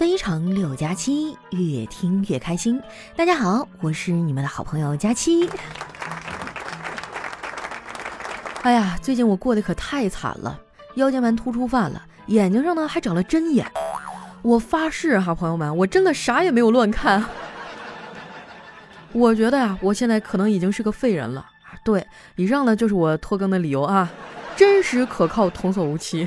[0.00, 2.80] 非常六加七，越听越开心。
[3.14, 5.46] 大家好，我是你们的好朋友佳期。
[8.62, 10.58] 哎呀，最近我过得可太惨了，
[10.94, 13.70] 腰间盘突出犯了，眼睛上呢还长了针眼。
[14.40, 17.22] 我发誓哈，朋友们，我真的啥也没有乱看。
[19.12, 21.44] 我觉得呀，我现在可能已经是个废人了。
[21.84, 22.06] 对，
[22.36, 24.10] 以上呢就是我拖更的理由啊，
[24.56, 26.26] 真实可靠，童叟无欺。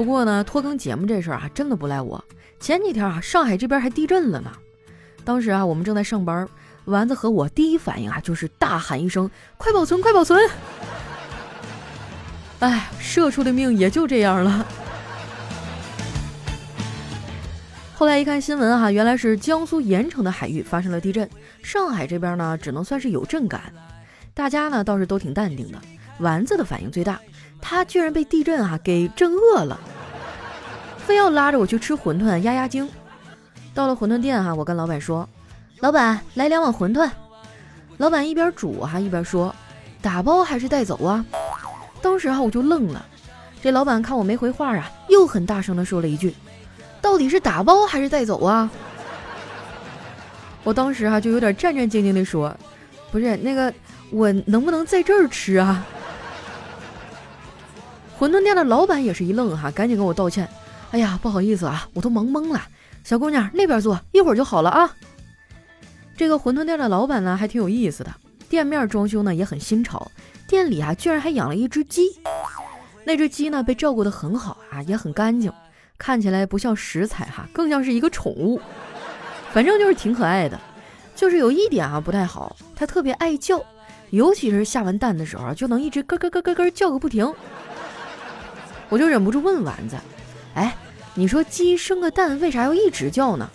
[0.00, 2.24] 不过呢，拖更节目这事儿啊，真的不赖我。
[2.58, 4.50] 前几天啊，上海这边还地震了呢。
[5.26, 6.48] 当时啊，我们正在上班，
[6.86, 10.40] 丸子和我第一反应啊，就是大喊一声：“快保存，快保存！”
[12.60, 14.66] 哎，社畜的命也就这样了。
[17.94, 21.28] 后来一看新闻哈，原来是江苏盐城的海域发生了地震，
[21.62, 23.70] 上海这边呢，只能算是有震感。
[24.32, 25.78] 大家呢倒是都挺淡定的，
[26.20, 27.20] 丸子的反应最大。
[27.62, 29.78] 他居然被地震啊给震饿了，
[31.10, 32.88] 非要拉着我去吃馄饨压压惊。
[33.74, 35.28] 到了馄饨店哈，我跟老板说
[35.82, 37.10] ：“老板，来两碗馄饨。”
[37.98, 39.52] 老板一边煮哈一边说
[40.00, 41.26] ：“打包还是带走啊？”
[42.00, 43.04] 当时哈我就愣了。
[43.60, 46.32] 这老板看我没回话啊，又很大声的说了一句
[47.02, 48.70] ：“到底是打包还是带走啊？”
[50.62, 52.56] 我当时哈就有点战战兢兢的说
[53.10, 53.74] ：“不是那个，
[54.10, 55.84] 我能不能在这儿吃啊？”
[58.16, 60.48] 馄饨店的老板也是一愣哈，赶紧跟我道歉。
[60.92, 62.60] 哎呀，不好意思啊，我都忙懵了。
[63.04, 64.94] 小姑娘那边坐，一会儿就好了啊。
[66.16, 68.12] 这个馄饨店的老板呢，还挺有意思的，
[68.48, 70.10] 店面装修呢也很新潮，
[70.46, 72.20] 店里啊居然还养了一只鸡。
[73.04, 75.50] 那只鸡呢被照顾得很好啊，也很干净，
[75.96, 78.60] 看起来不像食材哈，更像是一个宠物。
[79.52, 80.60] 反正就是挺可爱的，
[81.16, 83.64] 就是有一点啊不太好，它特别爱叫，
[84.10, 87.32] 尤其是下完蛋的时候，就能一直咯咯咯咯咯叫个不停。
[88.90, 89.96] 我就忍不住问丸子
[90.54, 90.76] ：“哎，
[91.14, 93.48] 你说鸡生个蛋为啥要一直叫呢？”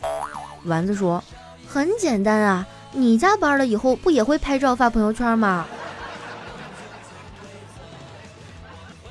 [0.66, 1.24] 丸子说
[1.68, 5.66] ：“很简单啊，你加班了以后不也会拍照发朋友圈吗？”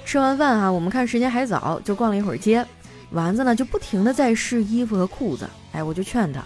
[0.05, 2.65] 吃完饭哈，我们看时间还早，就逛了一会儿街。
[3.11, 6.43] 丸子呢就不停的在试衣服和裤子，哎，我就劝他：“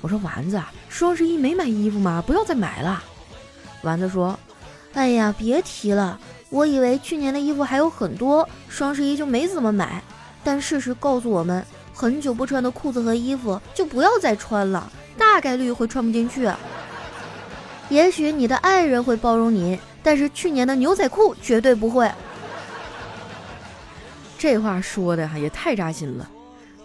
[0.00, 2.22] 我说丸子啊，双十一没买衣服吗？
[2.26, 3.02] 不要再买了。”
[3.82, 4.38] 丸子说
[4.94, 6.18] ：“哎呀，别提了。”
[6.50, 10.02] 我以为去年的衣服还有很多，双十一就没怎么买。
[10.42, 11.64] 但事实告诉我们，
[11.94, 16.50] 很久不穿的裤子和衣服就不要再穿了，大概率会穿不进去。
[17.88, 22.10] 也许你的爱人会包容你，但是去年的牛仔裤绝对不会。
[24.38, 26.30] 这话说的哈也太扎心了。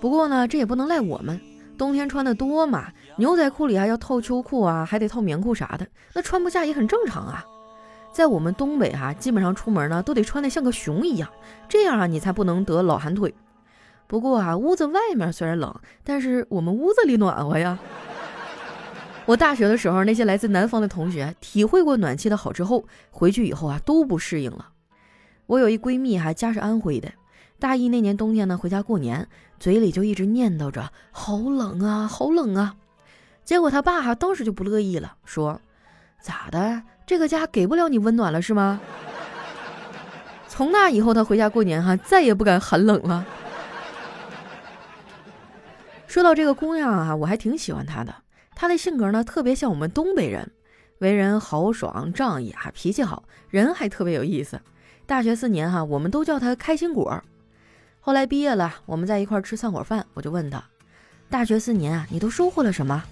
[0.01, 1.39] 不过呢，这也不能赖我们，
[1.77, 7.45] 冬天穿的多嘛，牛仔裤里还要套秋裤啊，还得套棉裤啥的，那穿不下也很正常啊。
[8.11, 11.29] 在我们东北哈，基本上出门呢都得穿的像个熊一样，
[11.69, 13.33] 这样啊你才不能得老寒腿。
[14.07, 15.73] 不过啊，屋子外面虽然冷，
[16.03, 17.77] 但是我们屋子里暖和呀。
[19.25, 24.69] 我大学的时候，那些来自南方的同学体会过暖气的好之后，回去以后啊都不适应了。
[25.47, 27.11] 我有一闺蜜哈，家是安徽的，
[27.57, 29.27] 大一那年冬天呢回家过年，
[29.59, 32.75] 嘴里就一直念叨着好冷啊，好冷啊。
[33.43, 35.59] 结果他爸哈当时就不乐意了，说
[36.21, 36.83] 咋的？
[37.07, 38.79] 这个家给不了你温暖了是吗？
[40.47, 43.25] 从那以后，他回家过年哈，再也不敢寒冷了。
[46.15, 48.15] 说到这个姑娘啊，我还挺喜欢她的。
[48.55, 50.49] 她的性格呢，特别像我们东北人，
[50.99, 54.61] 为人豪爽仗义啊，脾气好，人还特别有意思。
[55.05, 57.21] 大学四年哈，我们都叫她开心果。
[57.99, 60.63] 后来毕业了，我们在一块吃散伙饭，我就问她：
[61.29, 63.03] 大学四年啊，你都收获了什么？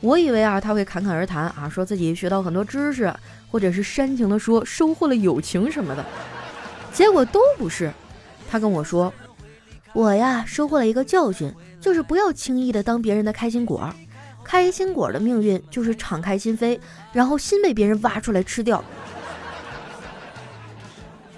[0.00, 3.14] 我以为啊他会侃侃而谈啊，说自己学到很多知识，
[3.48, 6.04] 或者是煽情的说收获了友情什么的，
[6.92, 7.92] 结果都不是。
[8.50, 9.14] 他跟我说，
[9.92, 13.92] 我呀收获了一个教训，就是不要轻易的当别人的开心果，
[14.44, 16.78] 开心果的命运就是敞开心扉，
[17.12, 18.84] 然后心被别人挖出来吃掉。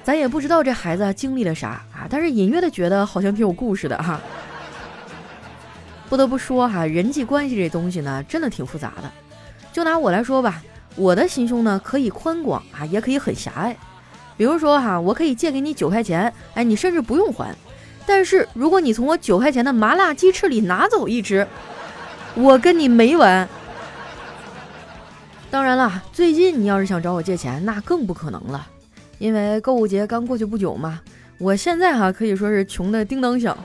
[0.02, 4.20] 咱也不知道这孩子经历了啥啊，但是隐约的觉得好像挺有故事的哈。
[6.08, 9.10] 不得不说哈，人际关系这东西呢，真的挺复杂的。
[9.72, 10.62] 就拿我来说吧，
[10.96, 13.76] 我的心胸呢可以宽广啊，也可以很狭隘。
[14.36, 17.54] 比如说哈，我可以借给你九块钱，哎，你甚至不用还。
[18.06, 21.46] 但是如果你从我九块钱的麻辣鸡翅里拿走一只，
[22.34, 23.48] 我跟你没完。
[25.50, 28.66] 当然了，最近你要是想找我借钱，那更不可能了，
[29.18, 31.00] 因为购物节刚过去不久嘛。
[31.38, 33.56] 我现在哈可以说是穷的叮当响。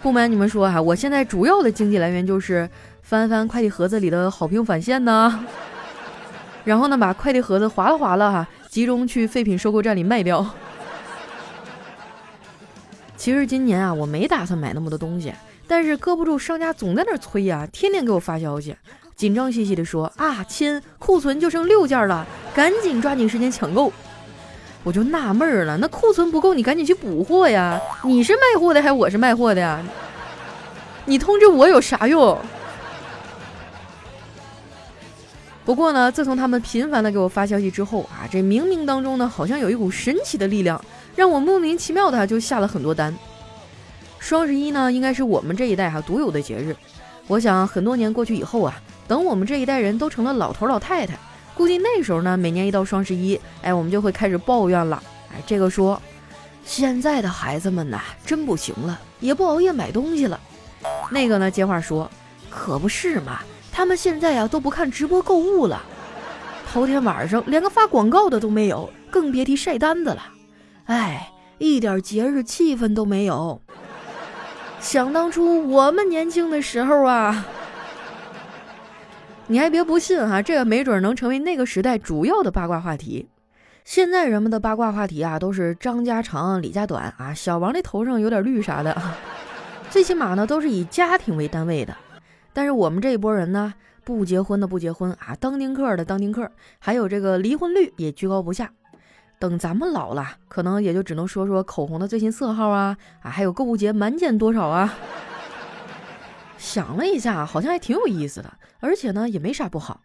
[0.00, 2.68] 不瞒你们说哈，我现在主要的经济来源就是
[3.02, 5.44] 翻翻快递盒子里的好评返现呢，
[6.64, 10.44] 然后呢把快递盒子划拉划拉哈，集中去废品收购站里卖掉。
[13.22, 15.32] 其实今年啊，我没打算买那么多东西，
[15.68, 18.74] 但是搁不住商家总在那催呀，天天给我发消息，
[19.14, 23.92] 紧张兮兮的说啊，亲，库存就剩六件了，赶紧抓紧时间抢购。
[24.82, 27.80] 我就纳闷了，那库存不够，你赶紧去补货呀！
[28.02, 29.80] 你是卖货的还是我是卖货的呀？
[31.04, 32.36] 你通知我有啥用？
[35.64, 40.84] 不过呢，自从他们频繁的给我发消息之后啊，这冥冥当中呢，好像有一股神奇的力量，
[41.14, 43.14] 让我莫名其妙的就下了很多单。
[44.18, 46.76] 双十一呢，应该是我们这一代哈独有的节日。
[47.26, 48.74] 我想很多年过去以后啊，
[49.08, 51.18] 等我们这一代人都成了老头老太太。
[51.54, 55.02] 估计那时候呢，每年一到双十一，哎，我们就会开始抱怨了。
[55.32, 56.00] 哎，这个说，
[56.64, 60.38] 现在的孩子们呐，真不行了，也不熬夜买东西了。
[61.10, 62.10] 那个呢，接话说，
[62.48, 65.82] 可不是嘛，他们现在呀都不看直播购物了，
[66.72, 70.22] 头天晚上连个发广告的都没有，更别提晒单子了。
[70.86, 73.60] 哎，一点节日气氛都没有。
[74.80, 77.46] 想当初我们年轻的时候啊。
[79.48, 83.28] 你还别不信哈，这个没准能成为那个时代主要的八卦话题。
[83.84, 88.96] 现在人们的八卦话题啊，都是张家长李家短啊，小王的头上有点绿啥的，
[89.90, 91.94] 最起码呢都是以家庭为单位的。
[92.52, 93.74] 但是我们这一波人呢，
[94.04, 98.70] 不结婚的不结婚啊，当丁克的当丁克，还有这个离婚率也居高不下。
[99.42, 104.94] 等咱们老了，可能也就只能说说口红的最新色号啊啊，还有购物节满减多少啊。
[106.56, 110.02] 想了一下，好像还挺有意思的，而且呢也没啥不好。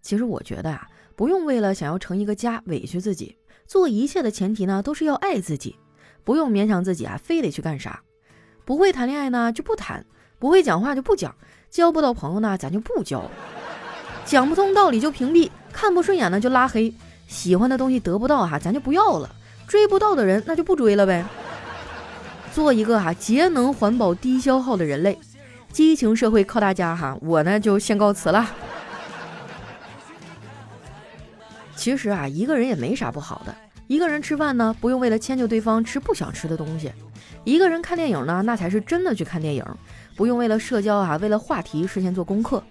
[0.00, 0.86] 其实我觉得啊，
[1.16, 3.36] 不用为了想要成一个家委屈自己，
[3.66, 5.74] 做一切的前提呢都是要爱自己，
[6.22, 8.00] 不用勉强自己啊，非得去干啥。
[8.64, 10.06] 不会谈恋爱呢就不谈，
[10.38, 11.34] 不会讲话就不讲，
[11.68, 13.28] 交不到朋友呢咱就不交，
[14.24, 16.94] 讲不通道理就屏蔽，看不顺眼呢就拉黑，
[17.28, 19.30] 喜欢的东西得不到哈咱就不要了，
[19.68, 21.24] 追不到的人那就不追了呗。
[22.52, 25.16] 做一个哈节能环保低消耗的人类。
[25.70, 28.50] 激情社会靠大家哈，我呢就先告辞了。
[31.76, 33.54] 其实啊，一个人也没啥不好的。
[33.86, 36.88] 一个人吃饭呢，不用为了迁就对方吃不想吃的东西；
[37.44, 39.64] 一个人看电影呢，那才是真的去看电影，
[40.16, 42.62] 不用为了社交啊，为了话题事先做功课。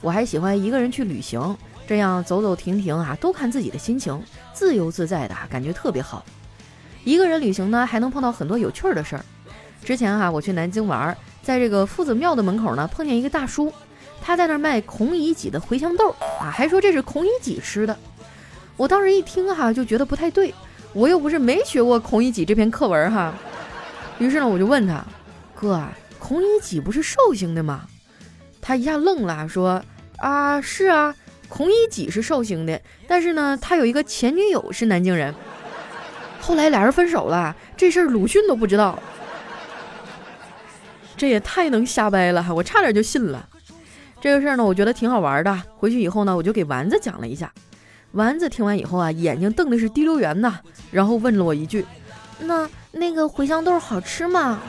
[0.00, 1.56] 我还喜欢一个人去旅行，
[1.88, 6.22] 这样走走停停啊，都看自己的心情，自由自在的感觉特别好。
[7.02, 9.24] 一个人旅行呢，还能碰到很多有趣儿的事儿。
[9.82, 11.16] 之前哈，我去南京玩。
[11.42, 13.72] 在这个夫子庙的门口呢，碰见一个大叔，
[14.20, 17.96] 他在那儿卖孔乙己的茴香豆啊，还说这是孔乙己吃的。
[18.76, 20.54] 我当时一听哈，就觉得不太对，
[20.92, 23.32] 我又不是没学过孔乙己这篇课文哈。
[24.18, 25.02] 于是呢，我就问他，
[25.54, 27.86] 哥啊，孔乙己不是寿星的吗？
[28.60, 29.82] 他一下愣了，说
[30.18, 31.14] 啊，是啊，
[31.48, 35.34] 孔乙己是绍兴的，但是呢，他有一个前女友是南京人，
[36.40, 38.98] 后来俩人分手了，这事儿鲁迅都不知道。
[41.16, 42.46] 这也太能瞎掰了！
[42.54, 43.48] 我差点就信了。
[44.20, 45.62] 这个事儿呢，我觉得挺好玩的。
[45.76, 47.52] 回去以后呢，我就给丸子讲了一下。
[48.12, 50.60] 丸子听完以后啊，眼睛瞪的是滴溜圆呐，
[50.92, 51.84] 然后问了我一句
[52.38, 54.60] ：“那那个茴香豆好吃吗？”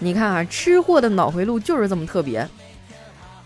[0.00, 2.48] 你看啊，吃货的脑回路就是这么特别。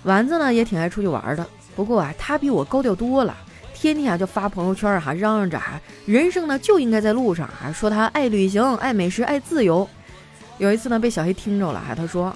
[0.04, 1.46] 丸子呢也挺爱出去玩的，
[1.76, 3.36] 不过啊，他比我高调多了，
[3.72, 9.88] 天天啊就发朋友圈哈，嚷嚷着啊，人生呢就应该在路上啊，说他爱旅行、爱美食、爱自由。
[10.58, 12.34] 有一次呢，被小黑听着了，哈，他说：“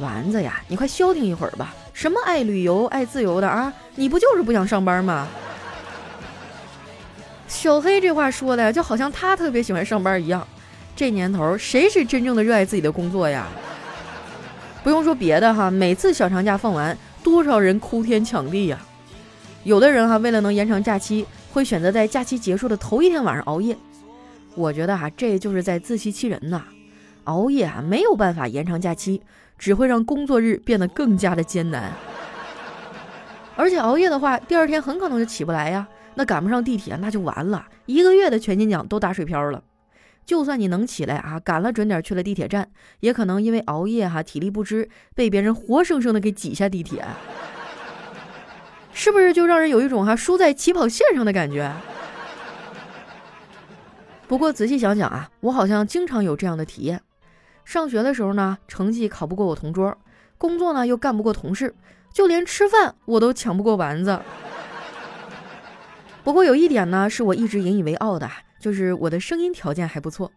[0.00, 3.72] 丸子呀，你快消停一会儿吧，什么爱旅游、爱自由的啊？
[3.94, 5.28] 你不就是不想上班吗？”
[7.46, 10.46] 小黑这话说的就好像他特别喜欢上班一样。
[10.96, 13.46] 这年头，谁是真正的热爱自己的工作呀？
[14.82, 18.78] 不用说别的哈，每次小长假放完，多少人哭天抢地呀！
[19.62, 23.76] 有的人哈，为了能延长假期，会选择在假期结束的头一天晚上熬夜。
[24.56, 26.64] 我觉得哈，这就是在自欺欺人呐。
[27.24, 29.22] 熬夜啊，没有办法延长假期，
[29.56, 31.92] 只会让工作日变得更加的艰难。
[33.54, 35.86] 而且熬夜的话，第二天很可能就起不来呀，
[36.16, 39.62] 那赶不上地铁，那就完了，一个月的全勤奖都打水漂了。
[40.24, 42.68] 就算你能起来啊，赶了准点去了地铁站，
[43.00, 47.04] 也可能因为熬夜哈，体力不支，被别人活生生的给挤下地铁，
[48.92, 51.72] 是不是就让人有一种哈输在起跑线上的感觉？
[54.28, 57.02] 不过仔细想想啊，我好像经常有这样的体验。
[57.64, 59.92] 上学的时候呢，成绩考不过我同桌；
[60.38, 61.68] 工作呢又干不过同事；
[62.12, 64.20] 就连吃饭我都抢不过丸子。
[66.24, 68.30] 不过有一点呢，是我一直引以为傲的，
[68.62, 70.30] 就是我的声音条件还不错。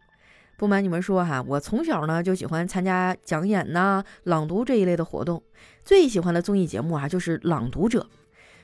[0.58, 5.44] 不瞒你们说哈，我从小呢就喜欢参加讲演呐、朗读这一类的活动，
[5.84, 8.02] 最喜欢的综艺节目啊就是《朗读者》。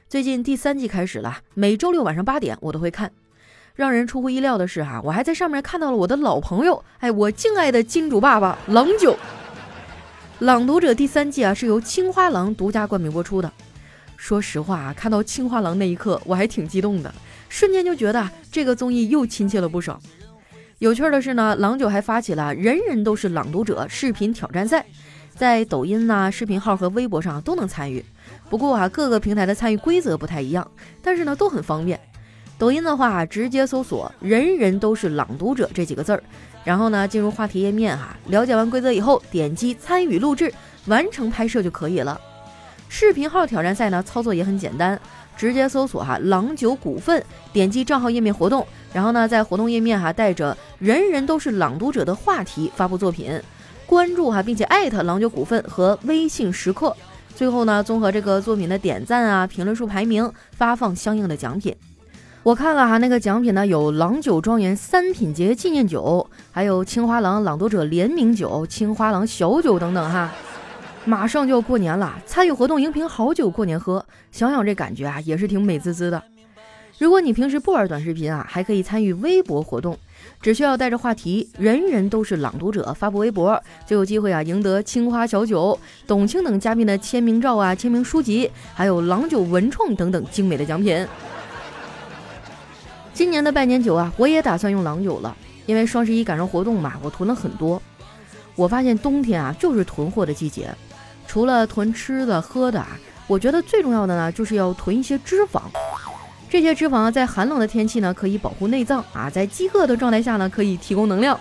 [0.10, 3.12] 最近第三季开始了，每周六晚上八点我都会看。
[3.75, 9.15] 让人出乎意料的是哈，我还在上面看到了我的老朋友，哎，我敬爱的金主爸爸郎九。
[10.39, 13.51] 朗读者第三季啊，是由青花郎独家冠名播出的。
[14.18, 17.13] 说实话啊，看到青花郎那一刻，我还挺激动的，
[17.51, 20.00] 瞬间就觉得这个综艺又亲切了不少。
[20.79, 24.86] 有趣的是呢，郎九还发起了“人人都是朗读者”视频挑战赛，
[25.36, 28.03] 在抖音呐、视频号和微博上都能参与。
[28.50, 30.65] 不过啊，各个平台的参与规则不太一样，
[31.03, 32.00] 但是呢，都很方便。
[32.58, 36.24] 抖音的话，直接搜索“人人都是朗读者”这几个字儿，
[36.63, 40.53] 然后呢，进入话题页面哈，了解完规则以后，点击参与录制，
[40.86, 42.20] 完成拍摄就可以了。
[42.88, 45.00] 视频号挑战赛呢，操作也很简单，
[45.41, 48.63] 直接搜索哈“郎酒股份”，点击账号页面活动。
[48.93, 53.41] 然后呢，在活动页面哈，带着“人人都是朗读者”的话题发布作品，
[53.88, 56.95] 关注哈，并且艾特郎酒股份和微信时刻。
[57.36, 61.75] 最后呢，综合这个作品的点赞啊、评论数排名，发放相应的奖品。
[62.43, 70.29] 我看了哈，那个奖品呢，有郎酒庄园三品节纪念酒，还有青花郎朗读者联名酒、青花郎小酒等等哈。
[71.03, 76.22] 马上就要过年了，参与活动赢瓶好酒过年喝，想想这感觉啊，也是挺美滋滋的。
[77.00, 79.98] 如果你平时不玩短视频啊，还可以参与微博活动，
[80.39, 91.08] 只需要带着话题“人人都是朗读者”发布微博，就有机会啊赢得青花小酒、董卿等嘉宾的签名照啊、签名书籍，还有郎酒文创等等精美的奖品。
[93.12, 97.81] 今年的拜年酒啊，我也打算用郎酒了，因为双十一赶上活动嘛，我囤了很多。
[98.55, 100.70] 我发现冬天啊就是囤货的季节，
[101.31, 105.61] 除了囤吃的喝的啊，我觉得最重要的呢就是要囤一些脂肪。
[106.50, 111.39] 这些脂肪在寒冷的天气呢，可以保护内脏啊，在饥饿的状态下呢，可以提供能量。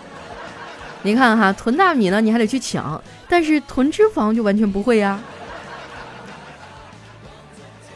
[1.01, 5.19] 你看哈，囤大米呢，你还得去抢，但是囤脂肪就完全不会呀。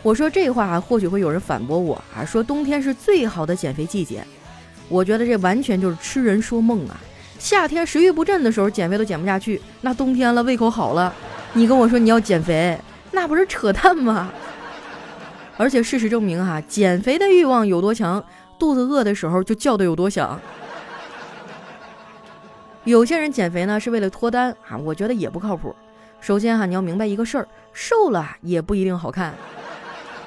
[0.02, 4.22] 我说这话或许会有人反驳我啊，说冬天是最好的减肥季节。
[4.90, 7.00] 我觉得这完全就是痴人说梦啊！
[7.40, 11.14] 夏天食欲不振的时候减肥都减不下去，那冬天了胃口好了，
[11.58, 12.78] 你跟我说你要减肥，
[13.12, 14.30] 那不是扯淡吗？
[15.56, 18.22] 而且事实证明，哈，减肥的欲望有多强，
[18.60, 20.38] 肚子饿的时候就叫的有多响。
[22.84, 25.74] 有些人减肥呢是为了脱单啊，我觉得也不靠谱。
[26.20, 29.34] 首先哈，你要明白一个事儿，瘦了也不一定好看。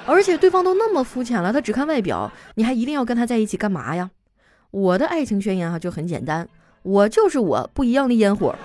[0.07, 4.09] 而且对方都那么肤浅了，他只看外表，你还一定要跟他在一起干嘛呀？
[4.71, 6.49] 我的爱情宣言哈就很简单，
[6.81, 8.55] 我就是我不一样的烟火，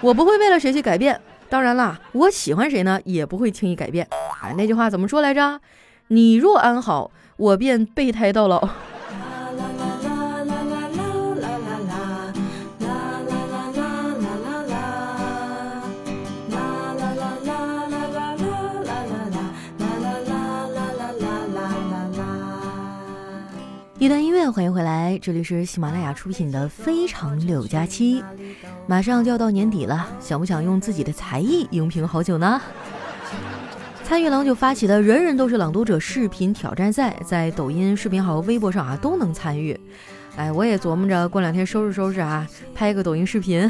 [0.00, 1.20] 我不会为了谁去改变。
[1.48, 4.06] 当然啦，我喜欢谁呢，也不会轻易改变。
[4.42, 5.60] 哎，那句话怎么说来着？
[6.08, 8.68] 你若安好，我便备胎到老。
[24.00, 28.22] 一段音乐，欢迎回来，这里是喜马拉雅出品的《非常六加七》。
[28.86, 32.60] 马上就要到年底了，想不想用自己的才艺赢瓶好酒呢？
[34.04, 39.78] 参与郎酒发起的人人都是朗读者视频挑战赛，在抖音视频号和、微博上啊都能参与。
[40.36, 43.68] 哎，我也琢磨着过两天收拾收拾啊，拍个抖音视频。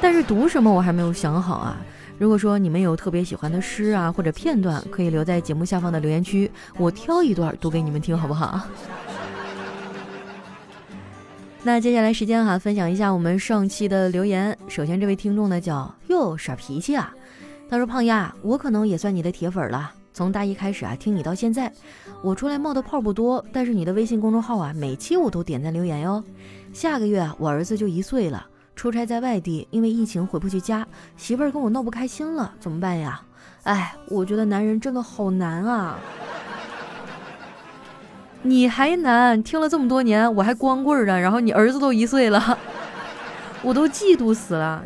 [0.00, 1.76] 但是读什么我还没有想好啊。
[2.22, 6.48] 如果说你们有特别喜欢的诗啊或者片段，可以留在节目下方的留言区，
[6.78, 8.60] 我挑一段读给你们听，好不好？
[11.64, 14.56] 那接下来时间哈，分享一下我们上期的留言。
[14.68, 17.12] 首先，这位听众呢叫哟耍脾气啊，
[17.68, 19.92] 他说：“胖丫，我可能也算你的铁粉了。
[20.14, 21.72] 从大一开始啊，听你到现在，
[22.22, 26.22] 我出来冒的泡不多，但是你的微信公众号啊，每期我都点赞留言哟。
[26.72, 30.86] 下个月我儿子就一岁了，出差在外地，因为疫情回不去家，
[31.16, 33.22] 媳妇儿跟我闹不开心了，怎么办呀？
[33.64, 35.98] 哎，我觉得男人真的好难啊。”
[38.44, 42.58] 你还难，听了这么多年，我还光棍儿呢，然后你儿子都一岁了，
[43.62, 44.82] 我都嫉妒死了。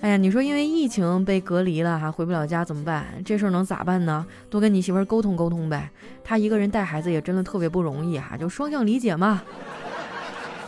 [0.00, 3.06] 哎呀，你说因为疫情被隔离了，还回不了家怎么办？
[3.24, 4.26] 这事儿能咋办呢？
[4.50, 5.90] 多跟你媳妇儿沟通沟通呗。
[6.22, 9.40] 她一个人带孩子也真的特别不容易哈，就双向理解嘛。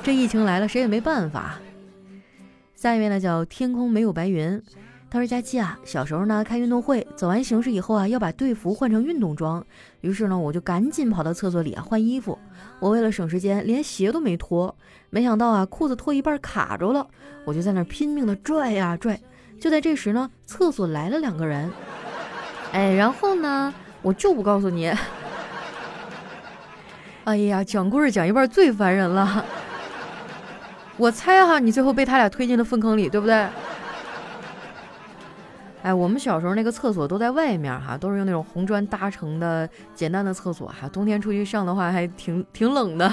[0.02, 1.60] 这疫情来了，谁也没办法。
[2.80, 4.58] 下一位呢，叫天空没有白云。
[5.10, 9.62] 他说：“佳期啊，小时候呢开运动会，走完形式以后啊，要把队服换成运动装。
[10.00, 12.38] 于是呢，我就赶紧跑到厕所里啊换衣服。
[12.78, 14.74] 我为了省时间，连鞋都没脱。
[15.10, 17.06] 没想到啊，裤子脱一半卡着了，
[17.44, 19.20] 我就在那拼命的拽呀拽。
[19.60, 21.70] 就在这时呢，厕所来了两个人。
[22.72, 24.90] 哎，然后呢，我就不告诉你。
[27.24, 29.44] 哎呀，讲故事讲一半最烦人了。
[31.00, 33.34] 我猜哈，你最后被他俩推进了粪坑里，对不对？”
[35.82, 43.10] 哎，我们小时候那个厕所都在外面哈，都是用那种红砖搭成的简单的厕所哈，冬天出去上的话还挺挺冷的。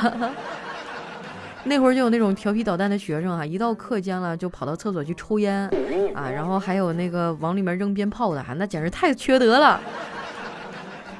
[1.63, 5.65] 那会儿就有那种调皮捣蛋的学生啊，一到课间了就跑到厕所去抽烟
[6.13, 9.79] 啊，然后还有那个往里面扔鞭炮的哈，那简直太缺德了。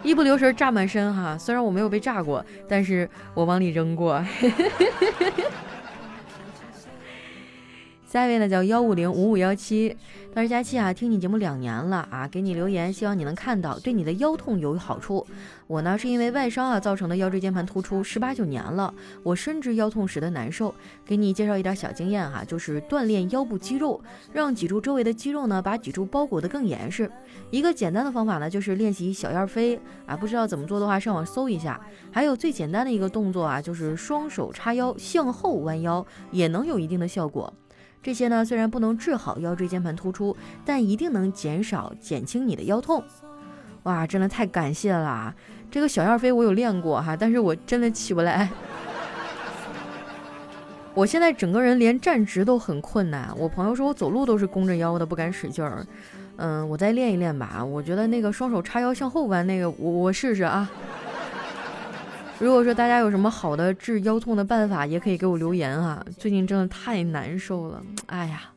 [0.03, 4.21] 一不留神炸满身哈，虽然我没有被炸过，但是我往里扔过。
[8.07, 9.93] 下一位呢叫幺五零五五幺七，
[10.33, 15.27] 他说佳期啊，听你节目两年了啊，给你留言，希望你能看到，对你的腰痛有好处。
[15.67, 20.73] 我呢是因为外伤啊造成的腰椎间盘突出，十八九年了，我深知腰痛时的难受。
[21.05, 27.11] 给你介绍一点小经验哈，就是锻炼腰部肌肉，让脊柱周围的肌肉呢把脊柱包裹得更严实。
[27.51, 31.77] 一个简单的方法呢就是练习小燕飞啊，不知道怎么做的话，上网搜一下。
[32.09, 37.53] 还有最简单的一个动作啊，就是双手叉腰向后弯腰，也能有一定的效果。
[38.01, 43.03] 这些呢，虽然不能治好腰椎间盘突出，但一定能减少、减轻你的腰痛。
[43.83, 45.33] 哇，真的太感谢了！
[45.69, 48.49] 这个小燕飞我有练过哈，但是我真的起不来。
[50.93, 53.29] 我现在整个人连站直都很困难。
[53.37, 55.85] 我朋友说我走路都是弓着腰的，不敢使劲儿。
[56.37, 57.63] 嗯，我再练一练吧。
[57.63, 60.69] 我觉得那个双手叉腰向后弯那个，我我试试啊。
[62.39, 66.05] 如果说大家有什么好的治腰痛的办法，也可以给我留言啊！
[66.19, 68.51] 最近真的太难受了，哎呀！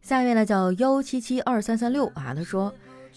[0.00, 2.72] 下一位呢叫幺七七二三三六啊，他说：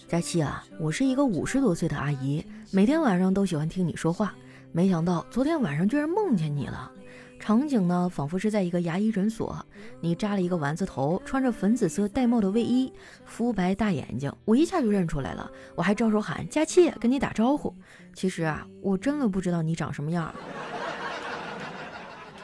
[0.08, 4.34] 佳期啊，我是一个五十多岁的阿姨，每天晚上都喜欢听你说话，
[4.72, 6.90] 没想到昨天晚上居然梦见你了。
[7.38, 9.56] 场景呢，仿佛是在一个牙医诊所，
[10.00, 12.92] 你扎了一个丸子头，穿着粉紫色玳瑁的卫衣，
[13.24, 15.50] 肤白大眼睛，我一下就认出来了。
[15.74, 17.74] 我还招手喊佳琪，跟你打招呼。
[18.12, 20.34] 其实啊，我真的不知道你长什么样，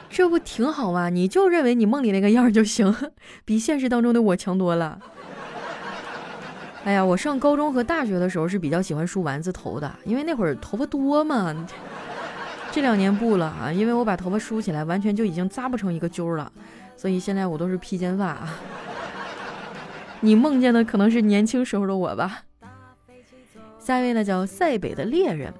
[0.09, 1.09] 这不挺好吗？
[1.09, 2.95] 你就认为你梦里那个样就行，
[3.43, 4.99] 比现实当中的我强多了。
[6.85, 11.53] 哎呀，我上高中和大学的时候是比较喜欢梳丸子头的，因为那会儿头发多嘛。
[12.75, 16.51] 这两年不了啊，因为我把头发梳起来，完全就已经扎不成一个揪了，
[16.97, 18.59] 所以现在我都是披肩发啊。
[20.19, 22.43] 你梦见的可能是年轻时候的我吧？
[23.79, 25.53] 下一位呢叫塞北的猎人，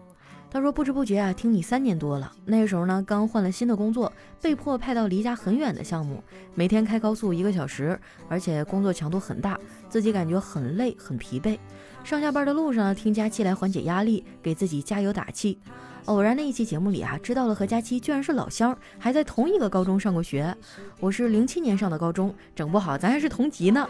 [0.51, 11.57] 他说不知不觉啊，听你三年多了，那个时候呢刚换了新的工作，被迫派到离家很远的项目，每天开高速一个小时，而且工作强度很大，自己感觉很累很疲惫。
[12.05, 15.59] 上下班的路上听佳期来缓解压力，给自己加油打气。
[16.05, 20.55] 偶然的一期节目里啊，知道了和佳期居然是老乡，还在同一个高中上过学。
[20.99, 23.89] 我是零七年上的高中，整不好咱还是同级呢，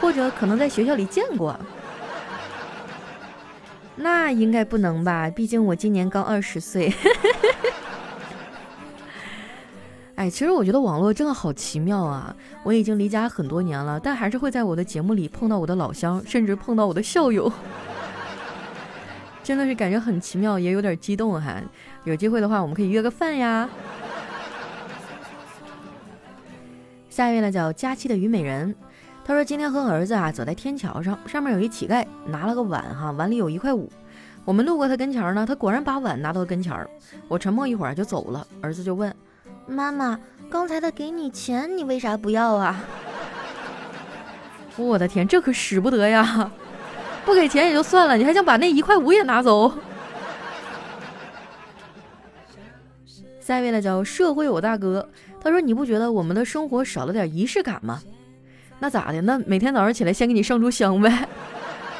[0.00, 1.54] 或者可能在学校里见过。
[3.96, 5.28] 那应该不能吧？
[5.30, 6.92] 毕竟我今年刚二十岁。
[10.14, 12.36] 哎，其实我觉得网络真的好奇妙啊！
[12.62, 17.50] 我已经离家很多年了，但还是会在我的节目里碰到我的老乡，甚至碰到我的校友。
[19.42, 21.60] 真的是感觉很奇妙，也有点激动哈。
[22.04, 23.68] 有机会的话，我们可以约个饭呀。
[27.10, 28.74] 下一位呢，叫佳期的虞美人，
[29.24, 33.88] 他说今天和儿子啊走在天桥上，上面有一乞丐拿了个碗哈，碗里有一块五。
[34.44, 36.90] 我们路过他跟前呢，他果然把碗拿到跟前儿。
[37.28, 39.14] 我沉默一会儿就走了，儿子就问
[39.66, 40.18] 妈妈
[40.50, 42.84] ：“刚才他给你钱，你为啥不要啊？”
[44.76, 46.50] 我的天，这可使不得呀！
[47.24, 49.72] 不给钱也就算了，你还想把那一块五也拿走？
[53.38, 55.08] 下一位呢，叫社会我大哥，
[55.40, 58.02] 他说：“你不觉得我们的生活少了点仪式感吗？”
[58.82, 59.22] 那咋的？
[59.22, 61.28] 那每天早上起来先给你上炷香呗。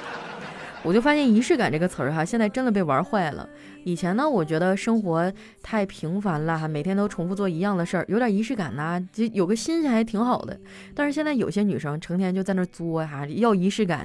[0.82, 3.48] 我就发现仪式感这个词儿哈，现在真的被玩坏了。
[3.84, 10.58] 以前呢，我觉得生活太平凡了哈，每天都重复做一样的事儿，有点仪式感呢，就有个新鲜还挺好的。
[10.92, 14.04] 但是现在有些女生成天就在那作哈，要仪式感。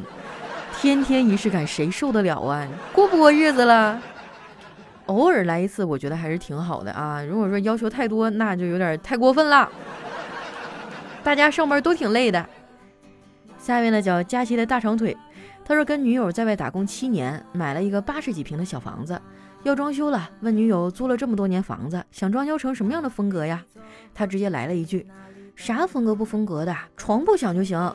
[0.80, 2.68] 天天仪式感，谁受得了啊？
[2.94, 4.00] 过不过日子了？
[5.08, 7.24] 偶尔来一次，我觉得还是挺好的啊。
[7.24, 9.68] 如果说要求太多，那就有点太过分了。
[11.24, 12.48] 大家上班都挺累的。
[13.68, 15.18] 下面呢叫佳琪的大长腿，
[15.66, 19.22] 他说跟女友在外打工七年，买了一个八十几平的小房子，
[19.64, 23.62] 要装修了，问女友租了这么多年房子，想装修成什么样的风格呀？
[24.16, 25.06] 他直接来了一句：
[25.58, 27.94] 啥风格不风格的，床不响就行。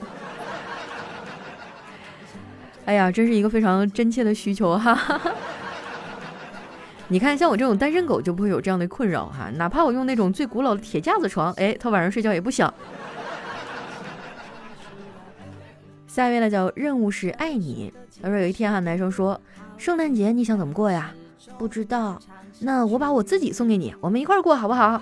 [2.85, 5.23] 哎呀，真是一个非常真切的需求哈！
[7.09, 9.49] 你看，像我这种单身狗就不会有这样的困扰哈。
[9.57, 12.73] 哪怕我用那种最古老的铁架子床，哎，他晚上睡觉也不响。
[16.13, 17.91] 下一位呢，叫任务是爱你。
[18.21, 19.41] 他说有一天哈，男生说
[19.79, 21.11] 圣诞节你想怎么过呀？
[21.57, 22.21] 不知道。
[22.59, 25.01] 那我把我自己送给你，我们一块过好不好？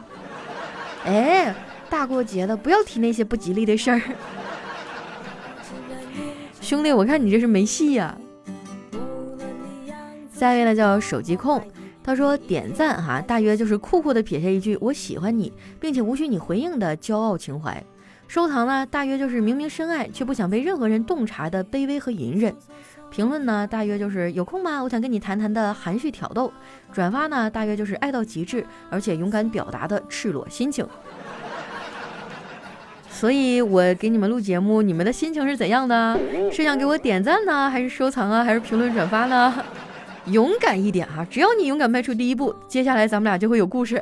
[1.05, 1.53] 哎，
[1.88, 4.01] 大过节的不要提那些不吉利的事儿。
[6.61, 8.16] 兄弟，我看你这是没戏呀。
[10.33, 11.61] 下一位呢叫手机控，
[12.05, 17.85] 他说点赞哈，大约就是酷酷的撇下一句我喜欢你，并且无需你回应的骄傲情怀。
[18.31, 22.55] 收藏呢，大约就是明明深爱却不想被任何人洞察的卑微和隐忍。
[23.11, 24.81] 评论呢，大约就是有空吗？
[24.85, 26.53] 我想跟你谈谈的含蓄挑逗。
[26.93, 30.87] 转发呢，大约就是爱到极致而且勇敢表达的赤裸心情。
[33.11, 36.16] 所以，我给你们录节目，你们的心情是怎样的？
[36.53, 39.53] 是想给我点赞呢，还是收藏啊，还是评论转发呢？
[40.27, 44.01] 勇敢一点哈，只要你勇敢迈出第一步，接下来咱们俩就会有故事。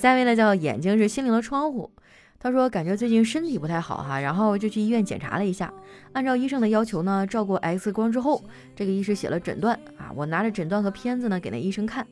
[0.00, 1.90] 下一位呢叫眼睛是心灵的窗户，
[2.38, 5.70] 他说感觉最近身体不太好哈，然后就去医院检查了一下，
[6.14, 8.42] 按照医生的要求呢，照过 X 光之后，
[8.74, 12.06] 这个医师写了诊断啊，我拿着诊断和片子呢给那医生看，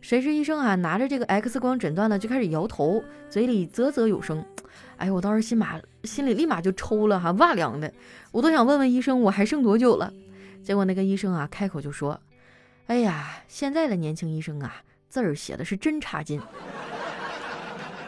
[0.00, 4.42] 谁知医生啊拿着这个 X 光诊断呢就开始摇头，嘴里啧啧有声，
[4.96, 7.92] 哎，我当时心马心里立马就抽了哈，哇凉的，
[8.32, 10.10] 我都想问问医生我还剩多久了。
[10.62, 12.18] 结果那个医生啊，开口就说
[12.88, 14.76] ：“哎呀，现在的年轻医生啊，
[15.10, 16.40] 字儿写的是真差劲。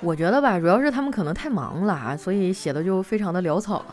[0.00, 3.84] 我觉得吧，主要是他们可能太忙了啊，所以写的就非常的潦草。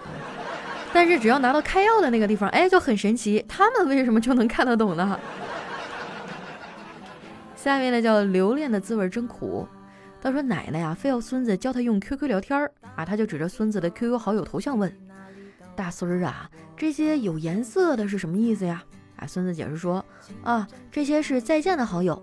[0.94, 5.20] 但是只要拿到开药的那个地方，哎，就很神奇，他们为什么就能看得懂呢？”
[7.56, 9.68] 下面呢叫留恋的滋味真苦。
[10.22, 14.94] 他说：“奶奶呀，非要孙子教他用 QQ 聊天儿啊，他就指着孙子的 QQ 好友头像问。”
[15.76, 18.84] 大孙儿啊，这些有颜色的是什么意思呀？
[19.16, 20.06] 啊，孙子解释说，
[20.44, 22.22] 啊，这些是再见的好友。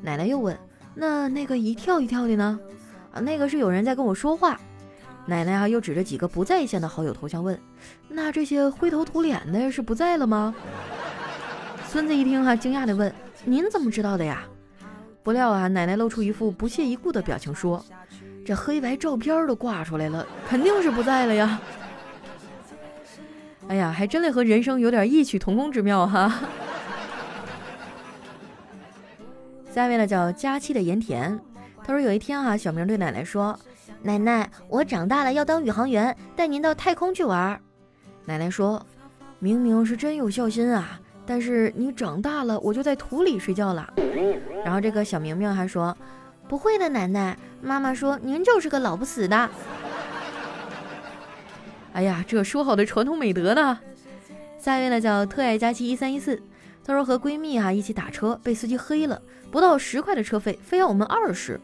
[0.00, 0.56] 奶奶又问，
[0.94, 2.60] 那那个一跳一跳的呢？
[3.12, 4.58] 啊，那个是有人在跟我说话。
[5.24, 7.56] 奶奶啊，又指着几个不在线的好友头像问，
[8.08, 10.52] 那这些灰头土脸的是不在了吗？
[11.86, 14.42] 孙子一听哈，惊讶的问，您怎么知道的呀？
[15.22, 17.84] 不料啊，奶奶露出一副不屑一顾的表情说，
[18.44, 21.60] 这黑白照片都挂出来了，肯定是不在了呀。
[23.68, 26.40] 哎呀，还真的和人生有点异曲同工之妙哈。
[29.70, 31.38] 下面呢叫佳期的盐田，
[31.84, 33.58] 他说有一天啊，小明对奶奶说
[34.02, 37.60] ：“奶奶，我长大了要当宇航员，带您到太空去玩。”
[38.24, 38.84] 奶奶说
[39.40, 43.92] ：“明明是真有孝心啊，但是你长大了我就在土里睡觉了。”
[44.64, 45.96] 然后这个小明明还说
[46.48, 49.50] ：“不会的，奶奶，妈妈说您就是个老不死的。”
[51.94, 53.78] 哎呀，这说好的传统美德呢？
[54.56, 56.40] 下一位呢叫特爱佳期一三一四，
[56.84, 61.60] 她说和闺蜜啊一起打车，被司机黑了，不到十块的车费，非要我们二十。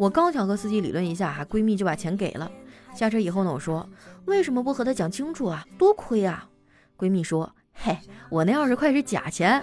[0.00, 2.50] 我刚想和司机理论一下哈，闺蜜就把钱给了。
[2.94, 3.86] 下车以后呢，我说
[4.24, 5.62] 为什么不和他讲清楚啊？
[5.76, 6.48] 多亏啊！
[6.96, 7.98] 闺蜜说，嘿，
[8.30, 9.62] 我那二十块是假钱，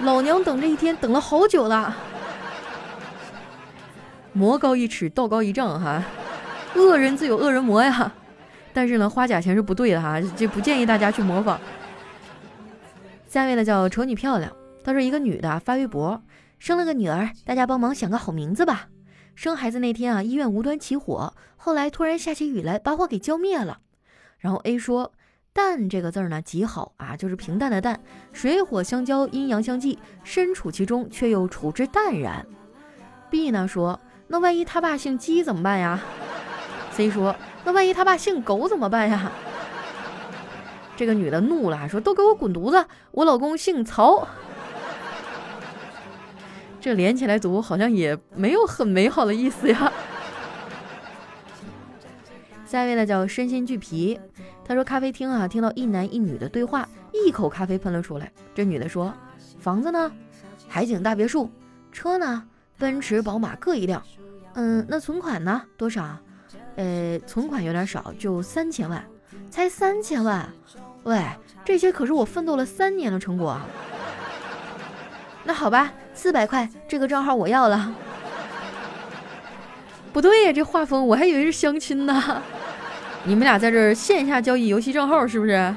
[0.00, 1.94] 老娘等这一天等了好久了。
[4.32, 6.02] 魔高一尺，道高一丈哈，
[6.74, 8.10] 恶人自有恶人磨呀。
[8.72, 11.60] 但是呢，花假钱是不对的哈，这不建议大家去模仿。
[13.28, 14.50] 下一位呢叫丑女漂亮，
[14.82, 16.22] 她说一个女的发微博，
[16.58, 18.88] 生了个女儿，大家帮忙想个好名字吧。
[19.36, 23.80] 生孩子那天啊，医院无端起火，后来突然下起雨来，把火给浇灭了。
[24.38, 25.12] 然后 A 说
[25.52, 28.00] 淡这个字儿呢极好啊，就是平淡的淡，
[28.32, 32.46] 水火相交，阴阳相济，身处其中却又处之淡然。
[33.28, 36.00] B 呢说那万一他爸姓鸡怎么办呀
[36.92, 37.36] ？C 说。
[37.64, 39.30] 那万一他爸姓狗怎么办呀？
[40.96, 42.86] 这个女的怒了，说：“都给我滚犊子！
[43.10, 44.26] 我老公姓曹。”
[46.86, 49.92] 这连起来读好像也没有很美好的意思呀。
[52.64, 54.20] 下一位呢叫身心俱疲，
[54.64, 58.30] 他说咖啡厅啊，听到一男一女的对话，一口咖啡喷了出来。
[58.54, 59.12] 这女的说
[59.58, 60.12] ：“房子呢？
[60.68, 61.50] 海景大别墅。
[61.90, 62.44] 车呢？
[62.78, 64.00] 奔驰、宝马各一辆。
[64.54, 65.60] 嗯，那存款呢？
[65.76, 66.16] 多少？”
[66.76, 69.04] 呃，存款有点少，就三千万，
[69.50, 70.48] 才三千万，
[71.02, 71.20] 喂，
[71.64, 73.66] 这些可是我奋斗了三年的成果啊！
[75.46, 77.94] 那好吧，四百块，这个账号我要了。
[80.12, 82.42] 不对呀，这画风我还以为是相亲呢。
[83.22, 85.74] 你们俩在这线下交易游戏账号是不是？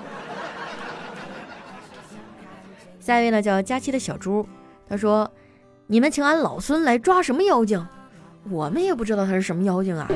[2.99, 4.47] 下一位呢叫佳期的小猪，
[4.87, 5.29] 他说
[5.85, 7.87] ：“你们请俺老孙来抓什么妖精？
[8.49, 10.07] 我们也不知道他是什么妖精啊。”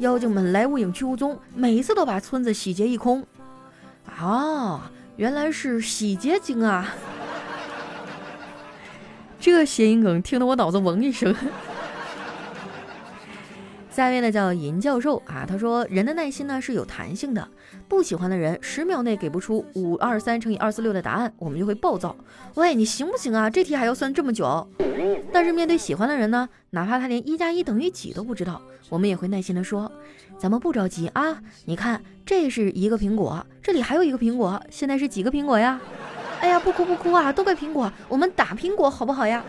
[0.00, 3.24] 妖精们来无影去无踪，每一次都把村子洗劫一空。
[4.18, 6.94] 啊，原来是洗洁精啊！
[9.42, 11.34] 这谐音梗听得我脑子嗡一声。
[13.90, 17.48] 下一位呢叫银教授啊，他说人的耐心呢是有弹性的，
[17.88, 22.14] 不喜欢的人十秒内给不出五二三乘以二四六的答案，我们就会暴躁。
[22.54, 23.50] 喂，你行不行啊？
[23.50, 24.64] 这题还要算这么久？
[25.32, 29.90] 但是面对喜欢的人呢，哪怕他连一加一等于几都不知道，我们也会耐心的说，
[30.38, 31.42] 咱们不着急啊。
[31.64, 35.80] 你看，这是一个苹果，这里还有一个苹果，现在是几个苹果呀？
[36.42, 39.44] 哎呀，不哭不哭啊，都怪苹果，我们打苹果好不好呀？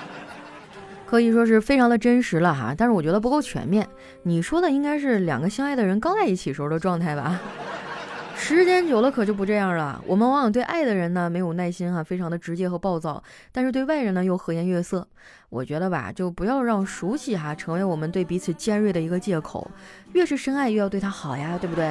[1.08, 3.88] 可以说是非常的真实了哈，但是我觉得不够全面。
[4.24, 7.40] 你说的应该是两个相爱的人刚在一起时候的状态吧？
[8.36, 10.02] 时间久了可就不这样了。
[10.06, 15.08] 我们往往对爱的人呢没有耐心哈，非常的直接和暴躁；但是对外人呢又和颜悦色。
[15.48, 19.70] 我觉得吧，就不要让熟悉哈成为我们对彼此尖锐的一个借口。
[20.12, 21.90] 越是深爱，越要对他好呀，对不对？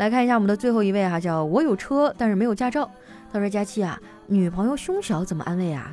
[0.00, 2.90] 来看一下我们的最后一位哈，叫我有车，但是没有驾照。
[3.30, 5.92] 他说：“佳期啊。”女朋友胸小怎么安慰啊？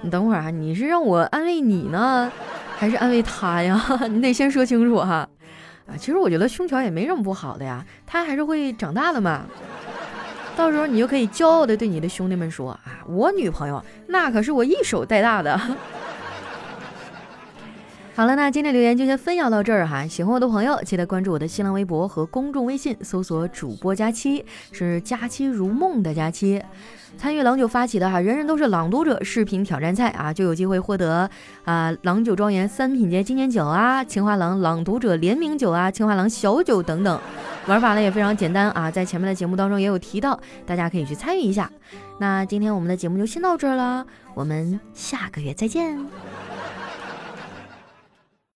[0.00, 2.32] 你等会儿啊，你是让我安慰你呢，
[2.78, 3.78] 还是安慰他呀？
[4.08, 5.28] 你得先说清楚哈。
[5.86, 9.42] 啊，其实我觉得胸小也没什么不好的呀，他还是会长大的嘛。
[10.56, 15.60] 到时候你就可以骄傲的对你的兄弟们说啊，我女朋友那可是我一手带大的。
[18.16, 20.06] 好了，那今天留言就先分享到这儿哈。
[20.06, 26.62] 喜欢我的朋友，记得关注我的新浪微博和公众微信，搜索主播佳期，是佳期如梦的佳期。
[27.18, 31.28] 参与郎酒发起的哈，人人都是朗读者视频挑战赛啊，就有机会获得
[31.64, 37.20] 啊郎酒庄园三品节纪念酒啊，青花郎朗读者联名酒啊，青花郎小酒等等。
[37.66, 41.68] 玩法呢也非常简单啊，在前面的节目当中也有提到，大家可以去参与一下。
[42.20, 45.98] 那今天我们的节目就先到这儿了，我们下个月再见。